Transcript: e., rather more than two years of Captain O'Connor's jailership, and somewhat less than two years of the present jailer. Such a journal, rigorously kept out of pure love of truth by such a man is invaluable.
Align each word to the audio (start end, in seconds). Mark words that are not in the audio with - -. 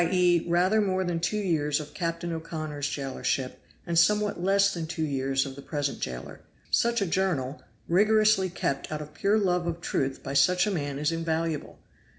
e., 0.09 0.43
rather 0.49 0.81
more 0.81 1.03
than 1.03 1.19
two 1.19 1.37
years 1.37 1.79
of 1.79 1.93
Captain 1.93 2.33
O'Connor's 2.33 2.87
jailership, 2.89 3.61
and 3.85 3.99
somewhat 3.99 4.41
less 4.41 4.73
than 4.73 4.87
two 4.87 5.05
years 5.05 5.45
of 5.45 5.55
the 5.55 5.61
present 5.61 5.99
jailer. 5.99 6.41
Such 6.71 7.03
a 7.03 7.05
journal, 7.05 7.61
rigorously 7.87 8.49
kept 8.49 8.91
out 8.91 9.03
of 9.03 9.13
pure 9.13 9.37
love 9.37 9.67
of 9.67 9.79
truth 9.79 10.23
by 10.23 10.33
such 10.33 10.65
a 10.65 10.71
man 10.71 10.97
is 10.97 11.11
invaluable. 11.11 11.77